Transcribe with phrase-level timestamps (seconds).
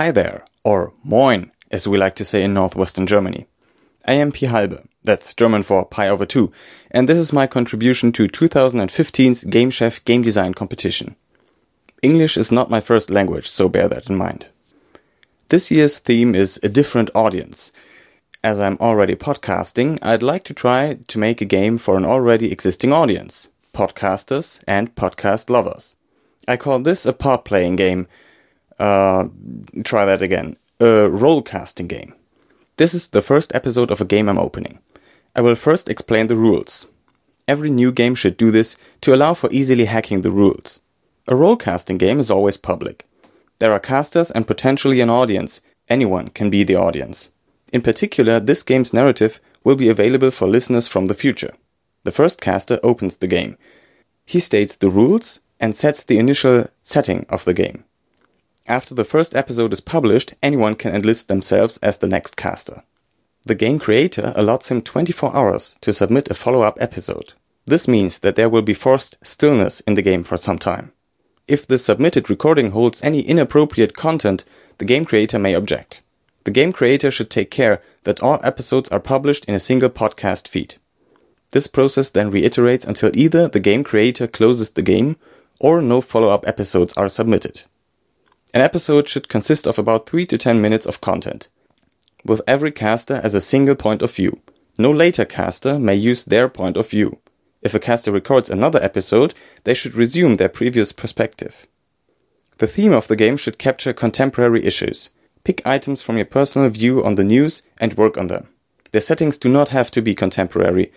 [0.00, 3.46] Hi there, or Moin, as we like to say in northwestern Germany.
[4.06, 6.50] I am Pi Halbe, that's German for pi over 2,
[6.90, 11.16] and this is my contribution to 2015's Game Chef Game Design Competition.
[12.00, 14.48] English is not my first language, so bear that in mind.
[15.48, 17.70] This year's theme is a different audience.
[18.42, 22.50] As I'm already podcasting, I'd like to try to make a game for an already
[22.50, 25.94] existing audience podcasters and podcast lovers.
[26.48, 28.08] I call this a part playing game.
[28.80, 29.28] Uh,
[29.84, 30.56] try that again.
[30.80, 32.14] A role casting game.
[32.78, 34.78] This is the first episode of a game I'm opening.
[35.36, 36.86] I will first explain the rules.
[37.46, 40.80] Every new game should do this to allow for easily hacking the rules.
[41.28, 43.06] A role casting game is always public.
[43.58, 45.60] There are casters and potentially an audience.
[45.88, 47.30] Anyone can be the audience.
[47.74, 51.52] In particular, this game's narrative will be available for listeners from the future.
[52.04, 53.58] The first caster opens the game.
[54.24, 57.84] He states the rules and sets the initial setting of the game.
[58.66, 62.82] After the first episode is published, anyone can enlist themselves as the next caster.
[63.44, 67.32] The game creator allots him 24 hours to submit a follow up episode.
[67.64, 70.92] This means that there will be forced stillness in the game for some time.
[71.48, 74.44] If the submitted recording holds any inappropriate content,
[74.78, 76.00] the game creator may object.
[76.44, 80.48] The game creator should take care that all episodes are published in a single podcast
[80.48, 80.76] feed.
[81.50, 85.16] This process then reiterates until either the game creator closes the game
[85.58, 87.62] or no follow up episodes are submitted.
[88.52, 91.48] An episode should consist of about 3 to 10 minutes of content,
[92.24, 94.40] with every caster as a single point of view.
[94.76, 97.18] No later caster may use their point of view.
[97.62, 99.34] If a caster records another episode,
[99.64, 101.66] they should resume their previous perspective.
[102.58, 105.10] The theme of the game should capture contemporary issues.
[105.44, 108.48] Pick items from your personal view on the news and work on them.
[108.92, 110.92] The settings do not have to be contemporary.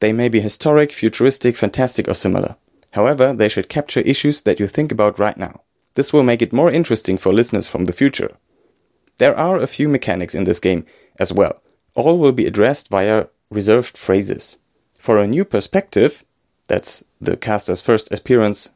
[0.00, 2.56] They may be historic, futuristic, fantastic, or similar.
[2.92, 5.60] However, they should capture issues that you think about right now.
[5.96, 8.36] This will make it more interesting for listeners from the future.
[9.16, 10.84] There are a few mechanics in this game
[11.18, 11.62] as well.
[11.94, 14.58] All will be addressed via reserved phrases.
[14.98, 16.22] For a new perspective,
[16.68, 18.68] that's the caster's first appearance,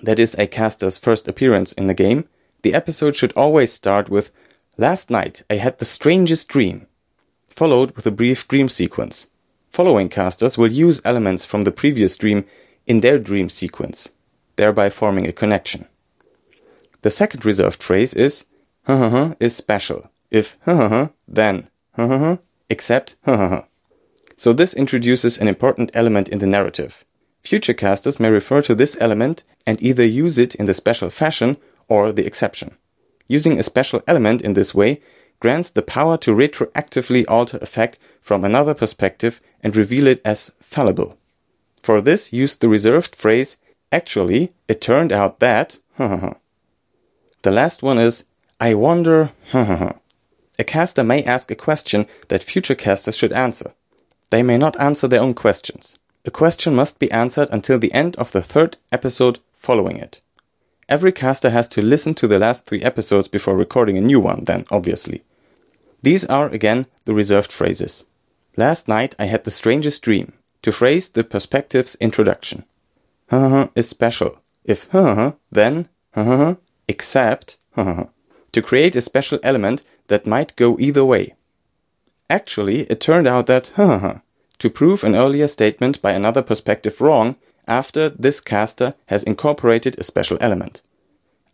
[0.00, 2.28] that is a caster's first appearance in the game,
[2.62, 4.30] the episode should always start with
[4.78, 6.86] Last night I had the strangest dream,
[7.50, 9.26] followed with a brief dream sequence.
[9.70, 12.44] Following casters will use elements from the previous dream
[12.86, 14.08] in their dream sequence,
[14.56, 15.88] thereby forming a connection.
[17.02, 18.44] The second reserved phrase is
[18.88, 20.10] is special.
[20.30, 20.56] If
[21.28, 21.68] then
[22.70, 23.16] except
[24.36, 27.04] So this introduces an important element in the narrative.
[27.42, 31.56] Future casters may refer to this element and either use it in the special fashion
[31.88, 32.76] or the exception.
[33.28, 35.00] Using a special element in this way
[35.40, 40.52] grants the power to retroactively alter a fact from another perspective and reveal it as
[40.60, 41.16] fallible.
[41.82, 43.56] For this, use the reserved phrase,
[43.90, 45.78] actually, it turned out that
[47.42, 48.24] the last one is,
[48.60, 49.32] I wonder.
[49.52, 53.72] a caster may ask a question that future casters should answer.
[54.30, 55.98] They may not answer their own questions.
[56.24, 60.20] A question must be answered until the end of the third episode following it.
[60.88, 64.44] Every caster has to listen to the last three episodes before recording a new one,
[64.44, 65.22] then, obviously.
[66.02, 68.04] These are, again, the reserved phrases.
[68.56, 70.32] Last night I had the strangest dream.
[70.62, 72.64] To phrase the perspective's introduction.
[73.30, 74.38] Huh is special.
[74.64, 75.88] If huh then
[76.88, 81.34] except to create a special element that might go either way.
[82.28, 83.72] Actually, it turned out that
[84.58, 90.04] to prove an earlier statement by another perspective wrong after this caster has incorporated a
[90.04, 90.82] special element.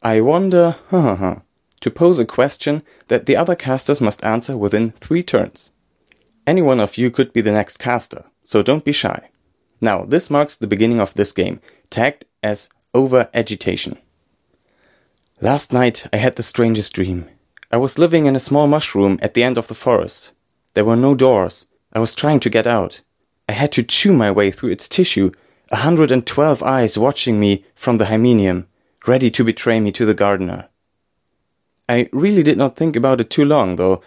[0.03, 0.77] I wonder
[1.81, 5.71] to pose a question that the other casters must answer within three turns.
[6.47, 9.31] Any one of you could be the next caster, so don't be shy.
[9.81, 11.60] Now, this marks the beginning of this game,
[11.91, 13.99] tagged as over agitation.
[15.41, 17.28] Last night I had the strangest dream.
[17.71, 20.32] I was living in a small mushroom at the end of the forest.
[20.75, 21.66] There were no doors.
[21.93, 23.03] I was trying to get out.
[23.48, 25.31] I had to chew my way through its tissue,
[25.71, 28.66] a hundred and twelve eyes watching me from the hymenium,
[29.06, 30.69] ready to betray me to the gardener.
[31.88, 34.03] I really did not think about it too long, though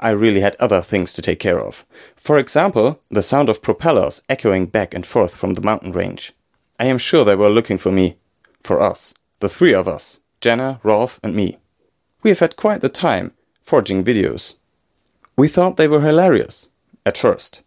[0.00, 1.86] I really had other things to take care of.
[2.16, 6.32] For example, the sound of propellers echoing back and forth from the mountain range.
[6.80, 8.16] I am sure they were looking for me.
[8.64, 9.14] For us.
[9.38, 10.18] The three of us.
[10.42, 11.58] Jenna, Rolf, and me.
[12.22, 14.54] We have had quite the time forging videos.
[15.36, 16.68] We thought they were hilarious,
[17.06, 17.62] at first.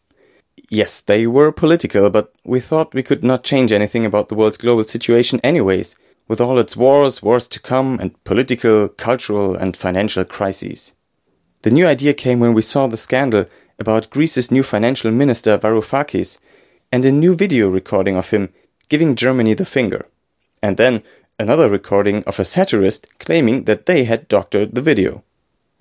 [0.69, 4.57] Yes, they were political, but we thought we could not change anything about the world's
[4.57, 5.95] global situation anyways,
[6.27, 10.91] with all its wars, wars to come, and political, cultural, and financial crises.
[11.61, 13.45] The new idea came when we saw the scandal
[13.79, 16.37] about Greece's new financial minister Varoufakis
[16.91, 18.49] and a new video recording of him
[18.89, 20.07] giving Germany the finger.
[20.61, 21.03] And then
[21.37, 25.23] another recording of a satirist claiming that they had doctored the video.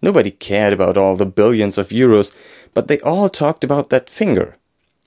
[0.02, 2.34] Nobody cared about all the billions of euros,
[2.74, 4.56] but they all talked about that finger.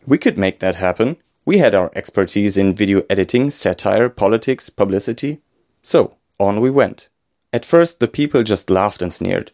[0.06, 1.18] We could make that happen.
[1.46, 5.42] We had our expertise in video editing, satire, politics, publicity.
[5.82, 7.10] So, on we went.
[7.52, 9.52] At first, the people just laughed and sneered.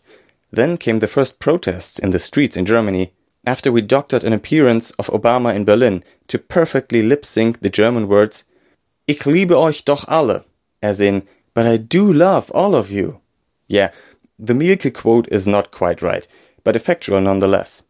[0.51, 3.13] Then came the first protests in the streets in Germany,
[3.45, 8.07] after we doctored an appearance of Obama in Berlin to perfectly lip sync the German
[8.07, 8.45] words,
[9.07, 10.45] Ich liebe euch doch alle,
[10.83, 11.23] as in,
[11.55, 13.21] but I do love all of you.
[13.67, 13.91] Yeah,
[14.37, 16.27] the Mielke quote is not quite right,
[16.63, 17.81] but effectual nonetheless.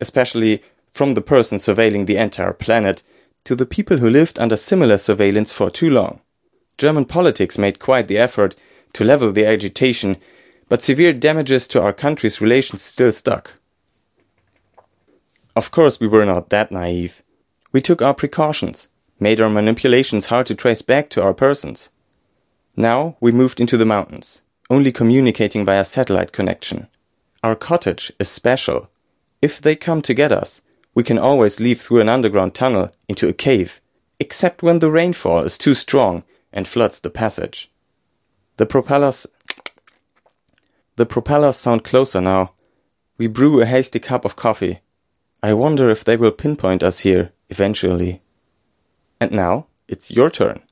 [0.00, 0.62] Especially
[0.92, 3.02] from the person surveilling the entire planet
[3.44, 6.20] to the people who lived under similar surveillance for too long.
[6.76, 8.54] German politics made quite the effort
[8.92, 10.16] to level the agitation,
[10.68, 13.52] but severe damages to our country's relations still stuck.
[15.56, 17.22] Of course, we were not that naive.
[17.72, 18.88] We took our precautions,
[19.20, 21.90] made our manipulations hard to trace back to our persons.
[22.76, 26.88] Now we moved into the mountains, only communicating via satellite connection.
[27.42, 28.90] Our cottage is special.
[29.40, 30.60] If they come to get us,
[30.94, 33.80] we can always leave through an underground tunnel into a cave,
[34.18, 37.70] except when the rainfall is too strong and floods the passage.
[38.56, 39.26] The propellers
[40.96, 42.52] the propellers sound closer now.
[43.18, 44.80] We brew a hasty cup of coffee.
[45.42, 48.22] I wonder if they will pinpoint us here eventually.
[49.20, 50.62] And now it's your turn.